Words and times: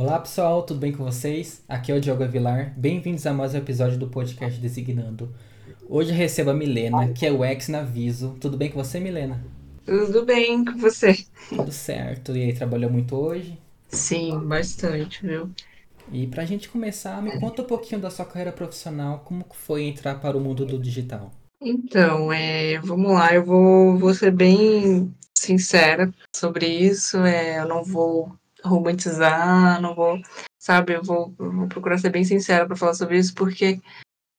Olá 0.00 0.16
pessoal, 0.20 0.62
tudo 0.62 0.78
bem 0.78 0.92
com 0.92 1.02
vocês? 1.02 1.60
Aqui 1.68 1.90
é 1.90 1.94
o 1.96 2.00
Diogo 2.00 2.22
Avilar, 2.22 2.72
bem-vindos 2.76 3.26
a 3.26 3.34
mais 3.34 3.52
um 3.52 3.58
episódio 3.58 3.98
do 3.98 4.06
podcast 4.06 4.60
Designando. 4.60 5.34
Hoje 5.88 6.10
eu 6.10 6.14
recebo 6.14 6.50
a 6.50 6.54
Milena, 6.54 7.12
que 7.12 7.26
é 7.26 7.32
o 7.32 7.44
ex 7.44 7.66
na 7.66 7.82
Viso. 7.82 8.36
Tudo 8.40 8.56
bem 8.56 8.70
com 8.70 8.80
você, 8.80 9.00
Milena? 9.00 9.44
Tudo 9.84 10.24
bem 10.24 10.64
com 10.64 10.78
você? 10.78 11.26
Tudo 11.48 11.72
certo. 11.72 12.36
E 12.36 12.44
aí, 12.44 12.52
trabalhou 12.54 12.88
muito 12.88 13.16
hoje? 13.16 13.58
Sim, 13.88 14.38
bastante, 14.38 15.26
viu? 15.26 15.50
E 16.12 16.28
pra 16.28 16.44
gente 16.44 16.68
começar, 16.68 17.20
me 17.20 17.36
conta 17.40 17.62
um 17.62 17.66
pouquinho 17.66 18.00
da 18.00 18.08
sua 18.08 18.24
carreira 18.24 18.52
profissional, 18.52 19.24
como 19.24 19.44
foi 19.50 19.82
entrar 19.82 20.20
para 20.20 20.38
o 20.38 20.40
mundo 20.40 20.64
do 20.64 20.78
digital? 20.78 21.32
Então, 21.60 22.32
é, 22.32 22.78
vamos 22.78 23.10
lá, 23.10 23.34
eu 23.34 23.44
vou, 23.44 23.98
vou 23.98 24.14
ser 24.14 24.30
bem 24.30 25.12
sincera 25.36 26.08
sobre 26.32 26.68
isso, 26.68 27.16
é, 27.16 27.58
eu 27.58 27.66
não 27.66 27.82
vou 27.82 28.38
romantizar, 28.68 29.80
não 29.80 29.94
vou, 29.94 30.20
sabe, 30.58 30.94
eu 30.94 31.02
vou, 31.02 31.34
eu 31.38 31.52
vou 31.52 31.68
procurar 31.68 31.98
ser 31.98 32.10
bem 32.10 32.24
sincera 32.24 32.66
para 32.66 32.76
falar 32.76 32.94
sobre 32.94 33.18
isso, 33.18 33.34
porque 33.34 33.80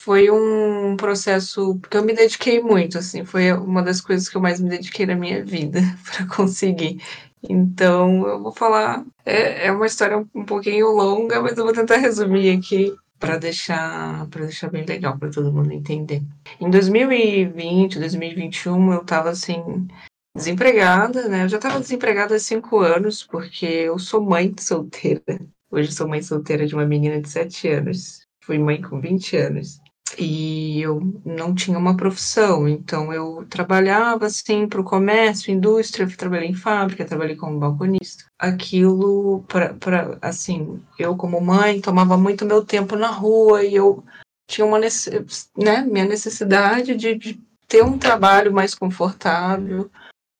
foi 0.02 0.30
um 0.30 0.96
processo 0.96 1.78
que 1.90 1.96
eu 1.96 2.04
me 2.04 2.14
dediquei 2.14 2.62
muito, 2.62 2.96
assim, 2.98 3.24
foi 3.24 3.52
uma 3.52 3.82
das 3.82 4.00
coisas 4.00 4.28
que 4.28 4.36
eu 4.36 4.40
mais 4.40 4.60
me 4.60 4.70
dediquei 4.70 5.04
na 5.04 5.14
minha 5.14 5.44
vida 5.44 5.80
para 6.10 6.26
conseguir. 6.26 7.02
Então, 7.42 8.26
eu 8.26 8.42
vou 8.42 8.52
falar, 8.52 9.04
é, 9.24 9.66
é 9.66 9.72
uma 9.72 9.86
história 9.86 10.18
um 10.34 10.44
pouquinho 10.44 10.88
longa, 10.88 11.40
mas 11.40 11.56
eu 11.56 11.64
vou 11.64 11.72
tentar 11.72 11.96
resumir 11.96 12.56
aqui 12.56 12.94
para 13.18 13.36
deixar 13.36 14.26
para 14.28 14.46
deixar 14.46 14.70
bem 14.70 14.84
legal 14.84 15.18
para 15.18 15.30
todo 15.30 15.52
mundo 15.52 15.70
entender. 15.72 16.22
Em 16.58 16.70
2020, 16.70 17.98
2021, 17.98 18.92
eu 18.94 19.02
estava 19.02 19.28
assim 19.28 19.86
desempregada, 20.34 21.28
né? 21.28 21.44
Eu 21.44 21.48
já 21.48 21.56
estava 21.56 21.80
desempregada 21.80 22.34
há 22.34 22.38
cinco 22.38 22.78
anos, 22.78 23.24
porque 23.24 23.66
eu 23.66 23.98
sou 23.98 24.20
mãe 24.22 24.54
solteira. 24.58 25.40
Hoje 25.70 25.92
sou 25.92 26.08
mãe 26.08 26.22
solteira 26.22 26.66
de 26.66 26.74
uma 26.74 26.84
menina 26.84 27.20
de 27.20 27.28
sete 27.28 27.68
anos. 27.68 28.26
Fui 28.42 28.58
mãe 28.58 28.82
com 28.82 29.00
20 29.00 29.36
anos. 29.36 29.80
E 30.18 30.80
eu 30.80 31.00
não 31.24 31.54
tinha 31.54 31.78
uma 31.78 31.96
profissão, 31.96 32.68
então 32.68 33.12
eu 33.12 33.46
trabalhava 33.48 34.26
assim 34.26 34.66
para 34.66 34.80
o 34.80 34.84
comércio, 34.84 35.52
indústria, 35.52 36.08
trabalhei 36.16 36.48
em 36.48 36.54
fábrica, 36.54 37.04
trabalhei 37.04 37.36
como 37.36 37.60
balconista. 37.60 38.24
Aquilo, 38.36 39.44
para 39.48 40.18
assim, 40.20 40.82
eu 40.98 41.16
como 41.16 41.40
mãe 41.40 41.80
tomava 41.80 42.16
muito 42.16 42.44
meu 42.44 42.64
tempo 42.64 42.96
na 42.96 43.08
rua 43.08 43.62
e 43.64 43.74
eu 43.76 44.02
tinha 44.48 44.66
uma 44.66 44.80
né, 44.80 45.82
minha 45.82 46.04
necessidade 46.04 46.96
de, 46.96 47.14
de 47.14 47.40
ter 47.68 47.84
um 47.84 47.96
trabalho 47.96 48.52
mais 48.52 48.74
confortável, 48.74 49.88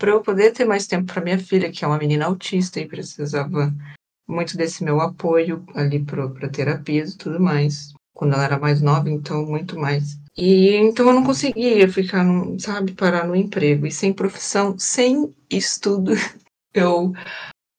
para 0.01 0.13
eu 0.13 0.23
poder 0.23 0.53
ter 0.53 0.65
mais 0.65 0.87
tempo 0.87 1.13
para 1.13 1.23
minha 1.23 1.39
filha, 1.39 1.71
que 1.71 1.85
é 1.85 1.87
uma 1.87 1.99
menina 1.99 2.25
autista 2.25 2.81
e 2.81 2.89
precisava 2.89 3.73
muito 4.27 4.57
desse 4.57 4.83
meu 4.83 4.99
apoio 4.99 5.63
ali 5.75 6.03
para 6.03 6.49
terapias 6.49 7.13
e 7.13 7.19
tudo 7.19 7.39
mais. 7.39 7.93
Quando 8.15 8.33
ela 8.33 8.45
era 8.45 8.59
mais 8.59 8.81
nova, 8.81 9.11
então 9.11 9.45
muito 9.45 9.79
mais. 9.79 10.19
E 10.37 10.75
então 10.75 11.07
eu 11.07 11.13
não 11.13 11.23
conseguia 11.23 11.87
ficar, 11.93 12.25
no, 12.25 12.59
sabe, 12.59 12.93
parar 12.93 13.27
no 13.27 13.37
emprego. 13.37 13.87
E 13.87 13.93
sem 13.93 14.11
profissão, 14.11 14.79
sem 14.79 15.35
estudo, 15.51 16.13
eu 16.73 17.13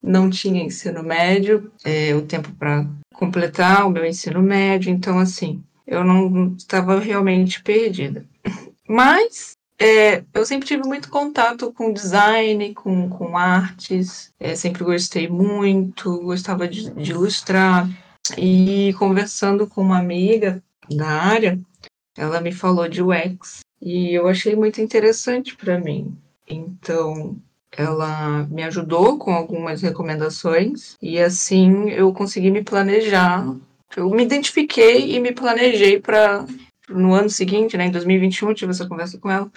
não 0.01 0.29
tinha 0.29 0.63
ensino 0.63 1.01
médio, 1.01 1.71
é, 1.83 2.13
o 2.13 2.21
tempo 2.21 2.51
para 2.53 2.85
completar 3.15 3.87
o 3.87 3.89
meu 3.89 4.05
ensino 4.05 4.43
médio. 4.43 4.91
Então, 4.91 5.17
assim, 5.17 5.63
eu 5.87 6.03
não 6.03 6.53
estava 6.55 6.99
realmente 6.99 7.63
perdida. 7.63 8.23
Mas 8.87 9.53
é, 9.81 10.23
eu 10.31 10.45
sempre 10.45 10.67
tive 10.67 10.83
muito 10.83 11.09
contato 11.09 11.73
com 11.73 11.91
design, 11.91 12.71
com, 12.75 13.09
com 13.09 13.35
artes, 13.35 14.31
é, 14.39 14.53
sempre 14.53 14.83
gostei 14.83 15.27
muito, 15.27 16.21
gostava 16.21 16.67
de, 16.67 16.91
de, 16.91 17.11
ilustrar. 17.11 17.89
E 18.37 18.93
conversando 18.99 19.65
com 19.65 19.81
uma 19.81 19.97
amiga 19.97 20.61
da 20.87 21.07
área, 21.07 21.59
ela 22.15 22.39
me 22.39 22.51
falou 22.51 22.87
de 22.87 23.01
UX 23.01 23.61
e 23.81 24.13
eu 24.13 24.27
achei 24.27 24.55
muito 24.55 24.79
interessante 24.79 25.57
para 25.57 25.79
mim. 25.79 26.15
Então, 26.47 27.35
ela 27.75 28.43
me 28.51 28.61
ajudou 28.61 29.17
com 29.17 29.33
algumas 29.33 29.81
recomendações 29.81 30.95
e 31.01 31.17
assim 31.17 31.89
eu 31.89 32.13
consegui 32.13 32.51
me 32.51 32.63
planejar. 32.63 33.51
Eu 33.97 34.11
me 34.11 34.21
identifiquei 34.21 35.15
e 35.15 35.19
me 35.19 35.31
planejei 35.31 35.99
para 35.99 36.45
no 36.91 37.13
ano 37.13 37.29
seguinte, 37.29 37.77
né, 37.77 37.85
em 37.85 37.91
2021, 37.91 38.53
tive 38.53 38.71
essa 38.71 38.87
conversa 38.87 39.17
com 39.17 39.29
ela. 39.29 39.51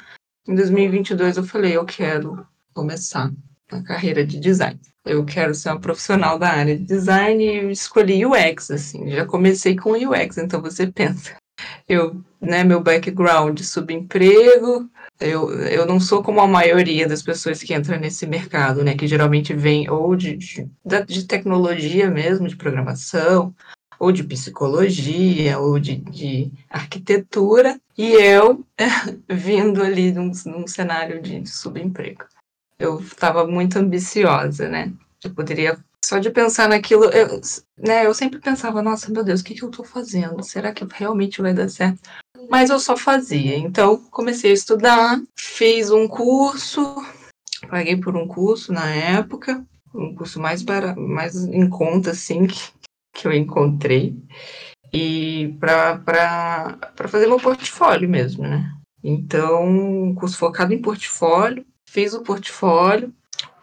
Em 0.46 0.54
2022 0.54 1.36
eu 1.36 1.44
falei, 1.44 1.76
eu 1.76 1.84
quero 1.84 2.46
começar 2.72 3.32
a 3.70 3.82
carreira 3.82 4.26
de 4.26 4.38
design. 4.38 4.78
Eu 5.04 5.24
quero 5.24 5.54
ser 5.54 5.70
uma 5.70 5.80
profissional 5.80 6.38
da 6.38 6.48
área 6.48 6.76
de 6.76 6.84
design 6.84 7.44
e 7.44 7.70
escolhi 7.70 8.24
UX, 8.24 8.70
assim, 8.70 9.10
já 9.10 9.26
comecei 9.26 9.76
com 9.76 9.92
UX, 9.92 10.38
então 10.38 10.60
você 10.60 10.86
pensa. 10.86 11.36
Eu, 11.88 12.20
né, 12.40 12.64
meu 12.64 12.80
background 12.80 13.60
subemprego, 13.60 14.88
eu, 15.20 15.50
eu 15.68 15.86
não 15.86 16.00
sou 16.00 16.22
como 16.22 16.40
a 16.40 16.46
maioria 16.46 17.06
das 17.06 17.22
pessoas 17.22 17.62
que 17.62 17.74
entram 17.74 17.98
nesse 17.98 18.26
mercado, 18.26 18.82
né, 18.82 18.94
que 18.94 19.06
geralmente 19.06 19.54
vem 19.54 19.88
ou 19.88 20.16
de, 20.16 20.36
de, 20.36 20.68
de 21.06 21.26
tecnologia 21.26 22.10
mesmo, 22.10 22.48
de 22.48 22.56
programação, 22.56 23.54
ou 24.04 24.12
de 24.12 24.22
psicologia, 24.22 25.58
ou 25.58 25.80
de, 25.80 25.96
de 25.96 26.52
arquitetura, 26.68 27.80
e 27.96 28.12
eu 28.12 28.62
vindo 29.26 29.82
ali 29.82 30.12
num, 30.12 30.30
num 30.44 30.66
cenário 30.66 31.22
de 31.22 31.46
subemprego. 31.46 32.26
Eu 32.78 33.00
estava 33.00 33.46
muito 33.46 33.78
ambiciosa, 33.78 34.68
né? 34.68 34.92
Eu 35.24 35.30
poderia 35.30 35.78
só 36.04 36.18
de 36.18 36.28
pensar 36.28 36.68
naquilo, 36.68 37.04
eu, 37.04 37.40
né, 37.78 38.04
eu 38.04 38.12
sempre 38.12 38.38
pensava, 38.38 38.82
nossa, 38.82 39.10
meu 39.10 39.24
Deus, 39.24 39.40
o 39.40 39.44
que, 39.44 39.54
que 39.54 39.62
eu 39.62 39.70
estou 39.70 39.86
fazendo? 39.86 40.42
Será 40.42 40.70
que 40.70 40.86
realmente 40.92 41.40
vai 41.40 41.54
dar 41.54 41.70
certo? 41.70 41.98
Mas 42.50 42.68
eu 42.68 42.78
só 42.78 42.94
fazia. 42.98 43.56
Então, 43.56 43.96
comecei 44.10 44.50
a 44.50 44.54
estudar, 44.54 45.18
fiz 45.34 45.90
um 45.90 46.06
curso, 46.06 46.94
paguei 47.70 47.96
por 47.96 48.14
um 48.18 48.28
curso 48.28 48.70
na 48.70 48.86
época, 48.90 49.64
um 49.94 50.14
curso 50.14 50.38
mais, 50.38 50.60
barato, 50.60 51.00
mais 51.00 51.36
em 51.36 51.66
conta, 51.70 52.10
assim, 52.10 52.46
que 52.46 52.60
eu 53.26 53.32
encontrei 53.32 54.16
e 54.92 55.56
para 55.58 56.78
fazer 57.08 57.26
meu 57.26 57.38
portfólio 57.38 58.08
mesmo, 58.08 58.44
né? 58.44 58.70
Então, 59.02 60.14
curso 60.16 60.38
focado 60.38 60.72
em 60.72 60.80
portfólio, 60.80 61.66
fiz 61.84 62.14
o 62.14 62.22
portfólio, 62.22 63.12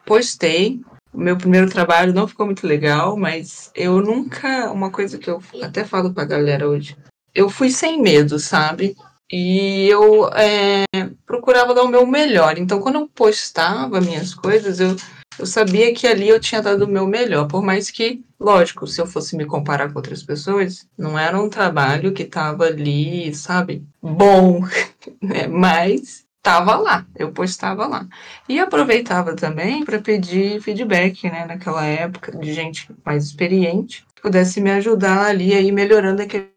postei. 0.05 0.81
O 1.13 1.19
meu 1.19 1.37
primeiro 1.37 1.69
trabalho 1.69 2.13
não 2.13 2.27
ficou 2.27 2.45
muito 2.45 2.67
legal, 2.67 3.17
mas 3.17 3.71
eu 3.75 4.01
nunca. 4.01 4.71
Uma 4.71 4.91
coisa 4.91 5.17
que 5.17 5.29
eu 5.29 5.41
até 5.61 5.83
falo 5.83 6.13
pra 6.13 6.25
galera 6.25 6.69
hoje, 6.69 6.95
eu 7.33 7.49
fui 7.49 7.69
sem 7.69 8.01
medo, 8.01 8.37
sabe? 8.37 8.95
E 9.31 9.87
eu 9.87 10.29
é, 10.33 10.83
procurava 11.25 11.73
dar 11.73 11.83
o 11.83 11.87
meu 11.87 12.05
melhor. 12.05 12.57
Então, 12.57 12.81
quando 12.81 12.95
eu 12.95 13.07
postava 13.07 14.01
minhas 14.01 14.33
coisas, 14.33 14.79
eu 14.79 14.95
eu 15.41 15.45
sabia 15.47 15.91
que 15.91 16.05
ali 16.05 16.29
eu 16.29 16.39
tinha 16.39 16.61
dado 16.61 16.85
o 16.85 16.87
meu 16.87 17.07
melhor, 17.07 17.47
por 17.47 17.63
mais 17.63 17.89
que, 17.89 18.23
lógico, 18.39 18.85
se 18.85 19.01
eu 19.01 19.07
fosse 19.07 19.35
me 19.35 19.45
comparar 19.45 19.91
com 19.91 19.97
outras 19.97 20.21
pessoas, 20.21 20.87
não 20.95 21.17
era 21.17 21.41
um 21.41 21.49
trabalho 21.49 22.13
que 22.13 22.23
estava 22.23 22.65
ali, 22.65 23.33
sabe, 23.33 23.83
bom, 23.99 24.61
né? 25.19 25.47
Mas 25.47 26.25
estava 26.37 26.75
lá, 26.75 27.07
eu 27.15 27.31
postava 27.31 27.87
lá. 27.87 28.07
E 28.47 28.59
aproveitava 28.59 29.35
também 29.35 29.83
para 29.83 29.99
pedir 29.99 30.61
feedback, 30.61 31.23
né, 31.23 31.45
naquela 31.45 31.85
época, 31.85 32.37
de 32.37 32.53
gente 32.53 32.87
mais 33.03 33.25
experiente, 33.25 34.05
que 34.15 34.21
pudesse 34.21 34.61
me 34.61 34.69
ajudar 34.71 35.25
ali 35.25 35.55
a 35.55 35.61
ir 35.61 35.71
melhorando 35.71 36.21
aquele 36.21 36.51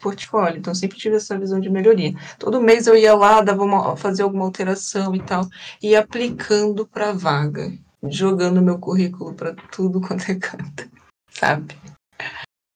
portfólio. 0.00 0.58
Então, 0.58 0.74
sempre 0.74 0.98
tive 0.98 1.16
essa 1.16 1.38
visão 1.38 1.60
de 1.60 1.70
melhoria. 1.70 2.14
Todo 2.38 2.60
mês 2.60 2.86
eu 2.86 2.96
ia 2.96 3.14
lá, 3.14 3.40
dava 3.40 3.64
uma, 3.64 3.96
fazer 3.96 4.22
alguma 4.22 4.44
alteração 4.44 5.16
e 5.16 5.20
tal, 5.22 5.46
e 5.82 5.96
aplicando 5.96 6.86
para 6.86 7.12
vaga 7.12 7.72
jogando 8.04 8.62
meu 8.62 8.78
currículo 8.78 9.34
para 9.34 9.54
tudo 9.70 10.00
quanto 10.06 10.30
é 10.30 10.34
canto, 10.34 10.90
sabe? 11.30 11.76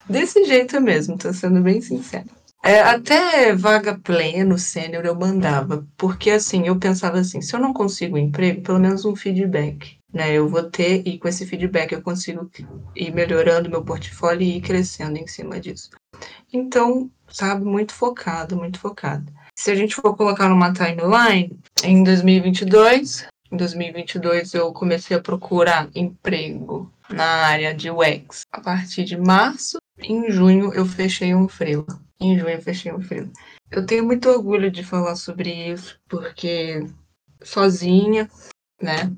Desse 0.08 0.44
jeito 0.44 0.80
mesmo, 0.80 1.18
tô 1.18 1.32
sendo 1.32 1.60
bem 1.60 1.80
sincera. 1.80 2.26
É, 2.64 2.80
até 2.80 3.54
vaga 3.54 3.98
pleno, 3.98 4.58
sênior, 4.58 5.04
eu 5.04 5.14
mandava, 5.14 5.86
porque 5.96 6.30
assim, 6.30 6.66
eu 6.66 6.76
pensava 6.76 7.18
assim, 7.18 7.40
se 7.40 7.54
eu 7.54 7.60
não 7.60 7.72
consigo 7.72 8.16
um 8.16 8.18
emprego, 8.18 8.62
pelo 8.62 8.80
menos 8.80 9.04
um 9.04 9.14
feedback, 9.14 9.98
né? 10.12 10.32
Eu 10.32 10.48
vou 10.48 10.64
ter, 10.64 11.06
e 11.06 11.18
com 11.18 11.28
esse 11.28 11.46
feedback 11.46 11.92
eu 11.92 12.02
consigo 12.02 12.50
ir 12.94 13.14
melhorando 13.14 13.70
meu 13.70 13.84
portfólio 13.84 14.42
e 14.42 14.56
ir 14.56 14.60
crescendo 14.62 15.16
em 15.16 15.26
cima 15.26 15.60
disso. 15.60 15.90
Então, 16.52 17.10
sabe, 17.28 17.64
muito 17.64 17.92
focado, 17.92 18.56
muito 18.56 18.80
focado. 18.80 19.32
Se 19.56 19.70
a 19.70 19.74
gente 19.74 19.94
for 19.94 20.16
colocar 20.16 20.48
numa 20.48 20.72
timeline, 20.72 21.56
em 21.84 22.02
2022, 22.02 23.26
em 23.50 23.56
2022 23.56 24.54
eu 24.54 24.72
comecei 24.72 25.16
a 25.16 25.20
procurar 25.20 25.88
emprego 25.94 26.90
na 27.08 27.24
área 27.24 27.74
de 27.74 27.90
UX. 27.90 28.42
A 28.52 28.60
partir 28.60 29.04
de 29.04 29.16
março, 29.16 29.78
em 29.98 30.30
junho 30.30 30.72
eu 30.74 30.84
fechei 30.84 31.34
um 31.34 31.48
freela. 31.48 31.86
Em 32.20 32.38
junho 32.38 32.50
eu 32.50 32.62
fechei 32.62 32.92
um 32.92 33.00
freela. 33.00 33.30
Eu 33.70 33.84
tenho 33.84 34.04
muito 34.04 34.28
orgulho 34.28 34.70
de 34.70 34.84
falar 34.84 35.16
sobre 35.16 35.50
isso, 35.50 35.98
porque 36.08 36.86
sozinha, 37.42 38.28
né? 38.80 39.12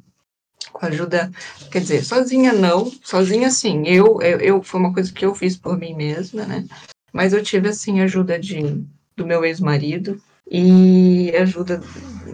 com 0.73 0.87
ajuda, 0.87 1.31
quer 1.71 1.81
dizer, 1.81 2.05
sozinha 2.05 2.53
não, 2.53 2.91
sozinha 3.03 3.51
sim, 3.51 3.85
eu, 3.87 4.21
eu, 4.23 4.41
eu, 4.41 4.63
foi 4.63 4.81
uma 4.81 4.93
coisa 4.93 5.13
que 5.13 5.25
eu 5.25 5.35
fiz 5.35 5.57
por 5.57 5.79
mim 5.79 5.95
mesma, 5.95 6.45
né? 6.45 6.67
Mas 7.13 7.33
eu 7.33 7.43
tive, 7.43 7.69
assim, 7.69 8.01
ajuda 8.01 8.39
de, 8.39 8.85
do 9.17 9.27
meu 9.27 9.45
ex-marido 9.45 10.21
e 10.51 11.33
ajuda 11.37 11.81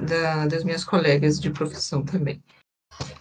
da, 0.01 0.47
das 0.47 0.65
minhas 0.65 0.85
colegas 0.85 1.41
de 1.41 1.51
profissão 1.51 2.05
também. 2.05 2.43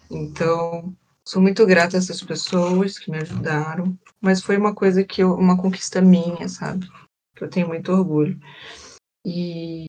Então, 0.09 0.95
sou 1.25 1.41
muito 1.41 1.65
grata 1.65 1.97
a 1.97 1.99
essas 1.99 2.21
pessoas 2.21 2.99
que 2.99 3.09
me 3.09 3.17
ajudaram, 3.17 3.97
mas 4.21 4.41
foi 4.41 4.57
uma 4.57 4.73
coisa 4.73 5.03
que 5.03 5.23
eu, 5.23 5.33
uma 5.33 5.57
conquista 5.57 6.01
minha, 6.01 6.47
sabe? 6.47 6.87
Que 7.35 7.43
eu 7.43 7.49
tenho 7.49 7.67
muito 7.67 7.91
orgulho. 7.91 8.39
E, 9.25 9.85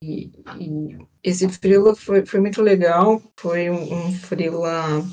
e 0.61 0.99
esse 1.23 1.49
freela 1.49 1.97
foi, 1.97 2.25
foi 2.25 2.39
muito 2.39 2.63
legal, 2.63 3.21
foi 3.37 3.69
um, 3.69 3.93
um 3.93 4.11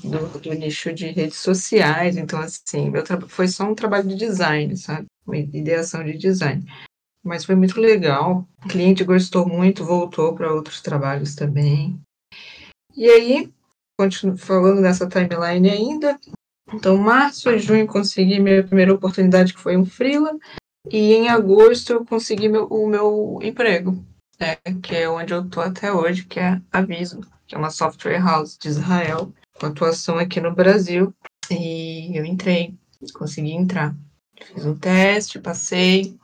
do, 0.03 0.39
do, 0.39 0.53
nicho 0.53 0.94
de 0.94 1.07
redes 1.07 1.38
sociais, 1.38 2.18
então 2.18 2.39
assim, 2.39 2.91
meu 2.91 3.03
foi 3.27 3.47
só 3.47 3.63
um 3.63 3.73
trabalho 3.73 4.07
de 4.07 4.15
design, 4.15 4.77
sabe? 4.77 5.07
Uma 5.25 5.38
ideação 5.38 6.03
de 6.03 6.19
design. 6.19 6.63
Mas 7.23 7.45
foi 7.45 7.56
muito 7.56 7.79
legal, 7.79 8.47
o 8.65 8.68
cliente 8.68 9.03
gostou 9.03 9.47
muito, 9.47 9.85
voltou 9.85 10.33
para 10.33 10.53
outros 10.53 10.81
trabalhos 10.81 11.35
também. 11.35 12.00
E 12.95 13.06
aí, 13.09 13.53
continuo 13.97 14.38
falando 14.38 14.81
dessa 14.81 15.07
timeline 15.07 15.69
ainda, 15.69 16.19
então 16.73 16.97
março 16.97 17.50
e 17.50 17.59
junho 17.59 17.85
consegui 17.85 18.39
minha 18.39 18.63
primeira 18.63 18.94
oportunidade, 18.94 19.53
que 19.53 19.59
foi 19.59 19.77
um 19.77 19.85
freela, 19.85 20.35
e 20.89 21.13
em 21.13 21.29
agosto 21.29 21.94
eu 21.94 22.06
consegui 22.06 22.50
meu, 22.50 22.65
o 22.65 22.88
meu 22.88 23.39
emprego 23.44 24.03
né, 24.41 24.56
que 24.81 24.95
é 24.95 25.07
onde 25.07 25.33
eu 25.33 25.47
tô 25.47 25.62
até 25.62 25.94
hoje, 25.94 26.25
que 26.25 26.39
é 26.39 26.59
a 26.71 26.81
Viso, 26.81 27.21
que 27.45 27.53
é 27.53 27.57
uma 27.57 27.69
software 27.69 28.19
house 28.19 28.57
de 28.57 28.69
Israel, 28.69 29.31
com 29.59 29.68
atuação 29.68 30.18
aqui 30.18 30.41
no 30.41 30.53
Brasil. 30.53 31.13
E 31.51 32.18
eu 32.18 32.25
entrei, 32.25 32.73
consegui 33.13 33.51
entrar. 33.51 33.95
Fiz 34.44 34.65
um 34.65 34.75
teste, 34.75 35.38
passei 35.38 36.18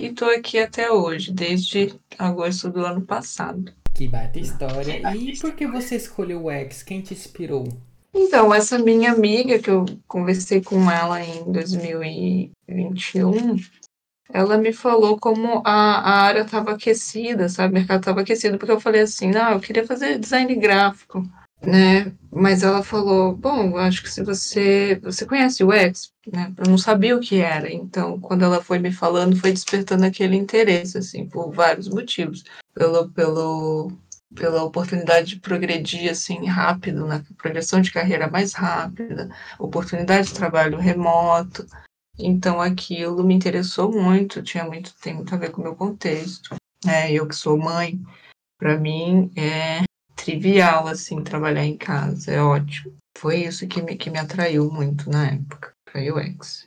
e 0.00 0.12
tô 0.12 0.24
aqui 0.24 0.58
até 0.58 0.90
hoje, 0.90 1.30
desde 1.30 1.94
agosto 2.18 2.70
do 2.70 2.84
ano 2.84 3.02
passado. 3.02 3.72
Que 3.94 4.08
baita 4.08 4.40
história. 4.40 5.14
E 5.14 5.38
por 5.38 5.52
que 5.52 5.66
você 5.66 5.96
escolheu 5.96 6.44
o 6.44 6.50
X? 6.50 6.82
Quem 6.82 7.02
te 7.02 7.12
inspirou? 7.12 7.68
Então, 8.14 8.52
essa 8.52 8.78
minha 8.78 9.12
amiga, 9.12 9.58
que 9.58 9.70
eu 9.70 9.84
conversei 10.08 10.62
com 10.62 10.90
ela 10.90 11.22
em 11.22 11.52
2021, 11.52 13.56
ela 14.32 14.56
me 14.56 14.72
falou 14.72 15.18
como 15.18 15.62
a, 15.64 15.72
a 15.72 16.20
área 16.22 16.40
estava 16.40 16.72
aquecida, 16.72 17.48
sabe? 17.48 17.72
O 17.72 17.74
mercado 17.74 18.00
estava 18.00 18.22
aquecido, 18.22 18.58
porque 18.58 18.72
eu 18.72 18.80
falei 18.80 19.02
assim, 19.02 19.30
não, 19.30 19.52
eu 19.52 19.60
queria 19.60 19.86
fazer 19.86 20.18
design 20.18 20.54
gráfico, 20.56 21.22
né? 21.62 22.12
Mas 22.32 22.62
ela 22.62 22.82
falou, 22.82 23.34
bom, 23.34 23.76
acho 23.76 24.02
que 24.02 24.10
se 24.10 24.22
você, 24.22 25.00
você 25.02 25.26
conhece 25.26 25.64
o 25.64 25.72
X, 25.72 26.12
né? 26.32 26.52
Eu 26.56 26.70
não 26.70 26.78
sabia 26.78 27.16
o 27.16 27.20
que 27.20 27.40
era, 27.40 27.72
então 27.72 28.20
quando 28.20 28.44
ela 28.44 28.62
foi 28.62 28.78
me 28.78 28.92
falando, 28.92 29.36
foi 29.36 29.52
despertando 29.52 30.04
aquele 30.04 30.36
interesse, 30.36 30.96
assim, 30.98 31.26
por 31.28 31.52
vários 31.52 31.88
motivos. 31.88 32.44
Pelo, 32.72 33.10
pelo, 33.10 33.92
pela 34.34 34.62
oportunidade 34.62 35.34
de 35.34 35.40
progredir 35.40 36.10
assim 36.10 36.46
rápido, 36.46 37.04
na 37.06 37.22
progressão 37.36 37.80
de 37.80 37.92
carreira 37.92 38.30
mais 38.30 38.52
rápida, 38.52 39.28
oportunidade 39.58 40.28
de 40.28 40.34
trabalho 40.34 40.78
remoto, 40.78 41.66
então 42.18 42.60
aquilo 42.60 43.24
me 43.24 43.34
interessou 43.34 43.90
muito, 43.90 44.42
tinha 44.42 44.64
muito, 44.64 44.94
tem 45.02 45.14
muito 45.14 45.34
a 45.34 45.38
ver 45.38 45.50
com 45.50 45.60
o 45.60 45.64
meu 45.64 45.74
contexto. 45.74 46.54
É, 46.86 47.12
eu 47.12 47.26
que 47.26 47.34
sou 47.34 47.58
mãe, 47.58 48.00
para 48.58 48.78
mim 48.78 49.30
é 49.36 49.82
trivial 50.20 50.86
assim 50.86 51.22
trabalhar 51.22 51.64
em 51.64 51.76
casa, 51.76 52.30
é 52.30 52.42
ótimo. 52.42 52.94
Foi 53.16 53.42
isso 53.42 53.66
que 53.66 53.82
me, 53.82 53.96
que 53.96 54.10
me 54.10 54.18
atraiu 54.18 54.70
muito 54.70 55.10
na 55.10 55.28
época, 55.28 55.72
para 55.84 56.00
UX. 56.00 56.64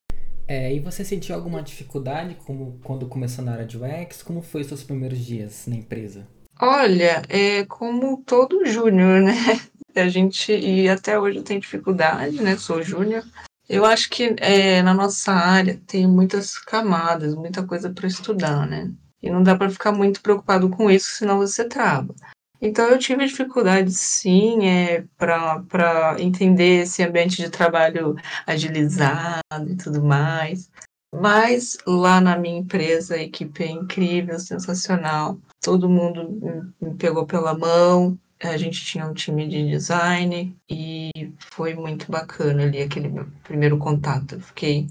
É, 0.48 0.74
e 0.74 0.80
você 0.80 1.06
sentiu 1.06 1.36
alguma 1.36 1.62
dificuldade 1.62 2.36
como, 2.46 2.80
quando 2.84 3.08
começou 3.08 3.46
na 3.46 3.54
área 3.54 3.66
de 3.66 3.78
UX? 3.78 4.22
Como 4.24 4.42
foi 4.42 4.62
os 4.62 4.68
seus 4.68 4.84
primeiros 4.84 5.20
dias 5.20 5.66
na 5.68 5.76
empresa? 5.76 6.28
Olha, 6.60 7.22
é 7.30 7.66
como 7.66 8.22
todo 8.26 8.66
júnior, 8.66 9.22
né? 9.22 9.34
A 9.96 10.10
gente, 10.10 10.52
e 10.52 10.90
até 10.90 11.20
hoje 11.20 11.38
eu 11.38 11.44
tenho 11.44 11.62
dificuldade, 11.62 12.42
né? 12.42 12.58
Sou 12.58 12.82
júnior, 12.82 13.24
eu 13.70 13.86
acho 13.86 14.10
que 14.10 14.36
é, 14.40 14.82
na 14.82 14.94
nossa 14.94 15.32
área 15.32 15.80
tem 15.86 16.08
muitas 16.08 16.58
camadas, 16.58 17.36
muita 17.36 17.66
coisa 17.66 17.92
para 17.92 18.08
estudar, 18.08 18.66
né? 18.68 18.92
E 19.22 19.30
não 19.30 19.44
dá 19.44 19.56
para 19.56 19.70
ficar 19.70 19.92
muito 19.92 20.20
preocupado 20.20 20.68
com 20.68 20.90
isso, 20.90 21.12
senão 21.12 21.38
você 21.38 21.64
trava. 21.64 22.14
Então 22.62 22.88
eu 22.88 22.98
tive 22.98 23.26
dificuldade, 23.26 23.92
sim, 23.92 24.66
é, 24.66 25.04
para 25.18 26.16
entender 26.20 26.84
esse 26.84 27.04
ambiente 27.04 27.38
de 27.38 27.50
trabalho 27.50 28.16
agilizado 28.48 29.70
e 29.70 29.76
tudo 29.76 30.02
mais. 30.02 30.72
Mas 31.14 31.78
lá 31.86 32.20
na 32.20 32.38
minha 32.38 32.58
empresa, 32.58 33.16
a 33.16 33.22
equipe 33.22 33.64
é 33.64 33.70
incrível, 33.70 34.40
sensacional. 34.40 35.38
Todo 35.62 35.90
mundo 35.90 36.72
me 36.82 36.96
pegou 36.96 37.26
pela 37.26 37.56
mão, 37.56 38.18
a 38.42 38.58
gente 38.58 38.84
tinha 38.84 39.06
um 39.06 39.14
time 39.14 39.48
de 39.48 39.70
design 39.70 40.56
e 40.70 41.12
foi 41.38 41.74
muito 41.76 42.12
bacana 42.12 42.64
ali 42.64 42.82
aquele 42.82 43.10
meu 43.10 43.28
primeiro 43.44 43.78
contato. 43.78 44.36
Eu 44.36 44.42
fiquei 44.42 44.88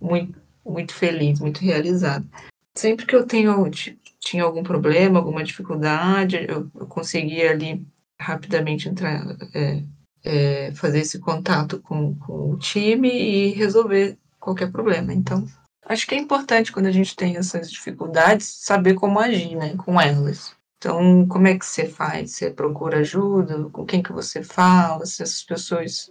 muito, 0.00 0.38
muito 0.64 0.94
feliz, 0.94 1.40
muito 1.40 1.60
realizada. 1.60 2.24
Sempre 2.76 3.06
que 3.06 3.14
eu 3.14 3.26
tenho, 3.26 3.70
tinha 4.22 4.44
algum 4.44 4.62
problema, 4.62 5.18
alguma 5.18 5.42
dificuldade, 5.42 6.46
eu, 6.48 6.70
eu 6.74 6.86
conseguia 6.86 7.50
ali 7.50 7.84
rapidamente 8.18 8.88
entrar, 8.88 9.36
é, 9.52 9.82
é, 10.24 10.72
fazer 10.72 11.00
esse 11.00 11.18
contato 11.18 11.80
com, 11.80 12.14
com 12.14 12.50
o 12.50 12.56
time 12.56 13.10
e 13.10 13.50
resolver 13.52 14.16
qualquer 14.38 14.70
problema. 14.70 15.12
Então, 15.12 15.44
acho 15.84 16.06
que 16.06 16.14
é 16.14 16.18
importante 16.18 16.70
quando 16.70 16.86
a 16.86 16.92
gente 16.92 17.16
tem 17.16 17.36
essas 17.36 17.70
dificuldades 17.70 18.46
saber 18.46 18.94
como 18.94 19.18
agir 19.18 19.56
né, 19.56 19.74
com 19.76 20.00
elas. 20.00 20.54
Então, 20.78 21.26
como 21.26 21.46
é 21.46 21.58
que 21.58 21.66
você 21.66 21.86
faz? 21.86 22.32
Você 22.32 22.50
procura 22.50 22.98
ajuda? 22.98 23.68
Com 23.70 23.84
quem 23.84 24.02
que 24.02 24.12
você 24.12 24.42
fala? 24.42 25.04
Se 25.04 25.22
essas 25.22 25.42
pessoas, 25.42 26.10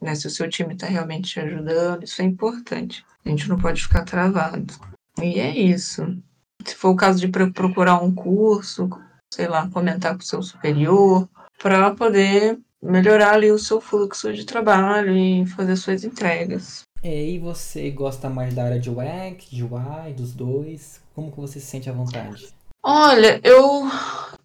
né, 0.00 0.14
se 0.14 0.26
o 0.26 0.30
seu 0.30 0.48
time 0.48 0.74
está 0.74 0.86
realmente 0.86 1.32
te 1.32 1.40
ajudando, 1.40 2.04
isso 2.04 2.20
é 2.20 2.24
importante. 2.24 3.04
A 3.24 3.28
gente 3.28 3.48
não 3.48 3.58
pode 3.58 3.82
ficar 3.82 4.04
travado. 4.04 4.74
E 5.22 5.38
é 5.38 5.54
isso. 5.54 6.16
Se 6.64 6.74
for 6.74 6.90
o 6.90 6.96
caso 6.96 7.20
de 7.20 7.28
procurar 7.28 8.02
um 8.02 8.14
curso, 8.14 8.88
sei 9.32 9.48
lá, 9.48 9.68
comentar 9.68 10.14
com 10.14 10.20
o 10.20 10.26
seu 10.26 10.42
superior, 10.42 11.28
para 11.62 11.90
poder 11.92 12.58
melhorar 12.82 13.34
ali 13.34 13.50
o 13.50 13.58
seu 13.58 13.80
fluxo 13.80 14.32
de 14.32 14.44
trabalho 14.44 15.16
e 15.16 15.46
fazer 15.46 15.76
suas 15.76 16.04
entregas. 16.04 16.82
É, 17.02 17.24
e 17.26 17.38
você 17.38 17.90
gosta 17.90 18.28
mais 18.28 18.54
da 18.54 18.64
área 18.64 18.78
de 18.78 18.90
UX, 18.90 19.44
de 19.50 19.64
UI, 19.64 20.12
dos 20.14 20.34
dois? 20.34 21.00
Como 21.14 21.30
que 21.30 21.40
você 21.40 21.60
se 21.60 21.66
sente 21.66 21.88
à 21.88 21.92
vontade? 21.92 22.52
Olha, 22.82 23.40
eu 23.44 23.90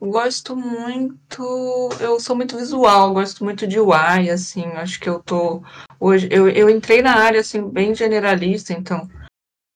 gosto 0.02 0.58
muito, 0.58 1.90
eu 2.02 2.20
sou 2.20 2.36
muito 2.36 2.58
visual, 2.58 3.14
gosto 3.14 3.46
muito 3.46 3.66
de 3.66 3.80
UI, 3.80 4.30
assim, 4.30 4.66
acho 4.74 5.00
que 5.00 5.10
eu 5.10 5.22
tô 5.22 5.64
hoje, 5.98 6.28
eu, 6.30 6.50
eu 6.50 6.70
entrei 6.70 7.02
na 7.02 7.16
área 7.16 7.40
assim 7.40 7.66
bem 7.66 7.96
generalista, 7.96 8.74
então 8.74 9.10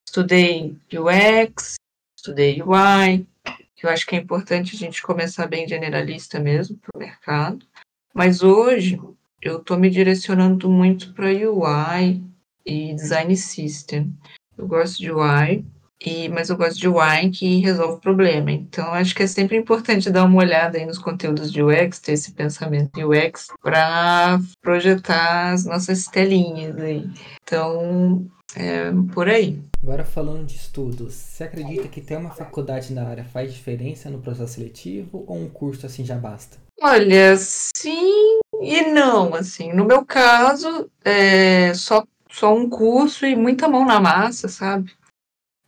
estudei 0.06 0.78
UX, 0.92 1.76
estudei 2.20 2.62
UI, 2.62 3.26
que 3.76 3.86
eu 3.86 3.90
acho 3.90 4.06
que 4.06 4.16
é 4.16 4.20
importante 4.20 4.76
a 4.76 4.80
gente 4.80 5.02
começar 5.02 5.48
bem 5.48 5.68
generalista 5.68 6.40
mesmo 6.40 6.78
para 6.78 6.98
o 6.98 7.00
mercado, 7.00 7.66
mas 8.14 8.44
hoje 8.44 9.00
eu 9.42 9.58
estou 9.58 9.78
me 9.78 9.90
direcionando 9.90 10.70
muito 10.70 11.14
para 11.14 11.28
UI 11.28 12.22
e 12.66 12.94
design 12.94 13.36
system. 13.36 14.14
Eu 14.58 14.68
gosto 14.68 14.98
de 14.98 15.10
UI, 15.10 15.66
e, 16.06 16.28
mas 16.28 16.50
eu 16.50 16.58
gosto 16.58 16.78
de 16.78 16.88
UI 16.90 17.30
que 17.32 17.60
resolve 17.60 18.02
problema. 18.02 18.52
Então, 18.52 18.94
acho 18.94 19.16
que 19.16 19.24
é 19.24 19.28
sempre 19.28 19.58
importante 19.58 20.10
dar 20.10 20.26
uma 20.26 20.40
olhada 20.40 20.78
aí 20.78 20.86
nos 20.86 20.98
conteúdos 20.98 21.52
de 21.52 21.64
UX, 21.64 22.00
ter 22.00 22.14
esse 22.14 22.34
pensamento 22.34 22.92
de 22.94 23.06
UX, 23.06 23.48
para 23.62 24.40
projetar 24.62 25.54
as 25.54 25.66
nossas 25.66 26.06
telinhas 26.06 26.78
aí. 26.78 27.10
Então, 27.42 28.26
é 28.56 28.92
por 29.14 29.30
aí. 29.30 29.69
Agora, 29.82 30.04
falando 30.04 30.46
de 30.46 30.56
estudos, 30.56 31.14
você 31.14 31.46
acredita 31.46 31.88
que 31.88 32.02
ter 32.02 32.18
uma 32.18 32.32
faculdade 32.32 32.94
na 32.94 33.08
área 33.08 33.24
faz 33.24 33.54
diferença 33.54 34.10
no 34.10 34.22
processo 34.22 34.54
seletivo 34.54 35.24
ou 35.26 35.38
um 35.38 35.50
curso 35.50 35.86
assim 35.86 36.04
já 36.04 36.18
basta? 36.18 36.58
Olha, 36.82 37.36
sim 37.38 38.40
e 38.62 38.82
não, 38.92 39.34
assim. 39.34 39.74
No 39.74 39.86
meu 39.86 40.06
caso, 40.06 40.90
é 41.04 41.74
só, 41.74 42.04
só 42.30 42.54
um 42.54 42.70
curso 42.70 43.26
e 43.26 43.36
muita 43.36 43.68
mão 43.68 43.86
na 43.86 44.00
massa, 44.02 44.48
sabe? 44.48 44.92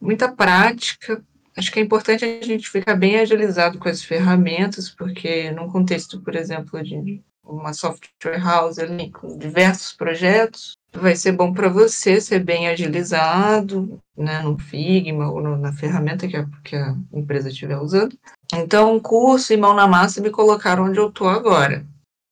muita 0.01 0.31
prática. 0.31 1.23
Acho 1.55 1.71
que 1.71 1.79
é 1.79 1.83
importante 1.83 2.25
a 2.25 2.41
gente 2.41 2.69
ficar 2.69 2.95
bem 2.95 3.19
agilizado 3.19 3.77
com 3.77 3.87
as 3.87 4.03
ferramentas, 4.03 4.89
porque 4.89 5.51
num 5.51 5.69
contexto, 5.69 6.19
por 6.21 6.35
exemplo, 6.35 6.81
de 6.81 7.21
uma 7.43 7.73
software 7.73 8.39
house 8.39 8.79
ali 8.79 9.11
com 9.11 9.37
diversos 9.37 9.93
projetos, 9.93 10.73
vai 10.93 11.15
ser 11.15 11.31
bom 11.31 11.53
para 11.53 11.69
você 11.69 12.19
ser 12.19 12.43
bem 12.43 12.67
agilizado, 12.67 14.01
né, 14.17 14.41
no 14.41 14.57
Figma 14.57 15.31
ou 15.31 15.41
no, 15.41 15.57
na 15.57 15.71
ferramenta 15.73 16.27
que 16.27 16.35
a, 16.35 16.45
que 16.63 16.75
a 16.75 16.95
empresa 17.13 17.49
estiver 17.49 17.77
usando. 17.77 18.17
Então, 18.53 18.99
curso 18.99 19.53
e 19.53 19.57
mão 19.57 19.73
na 19.73 19.87
massa 19.87 20.21
me 20.21 20.29
colocaram 20.29 20.85
onde 20.85 20.99
eu 20.99 21.09
estou 21.09 21.29
agora. 21.29 21.85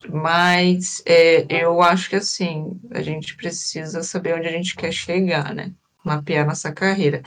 Mas 0.08 1.02
é, 1.06 1.46
eu 1.50 1.82
acho 1.82 2.10
que 2.10 2.16
assim, 2.16 2.80
a 2.92 3.02
gente 3.02 3.36
precisa 3.36 4.02
saber 4.04 4.36
onde 4.36 4.48
a 4.48 4.52
gente 4.52 4.76
quer 4.76 4.92
chegar, 4.92 5.54
né? 5.54 5.74
Mapear 6.04 6.46
nossa 6.46 6.72
carreira. 6.72 7.22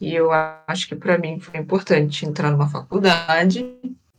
E 0.00 0.14
eu 0.14 0.30
acho 0.66 0.88
que 0.88 0.96
para 0.96 1.18
mim 1.18 1.38
foi 1.38 1.58
importante 1.60 2.26
entrar 2.26 2.50
numa 2.50 2.68
faculdade 2.68 3.64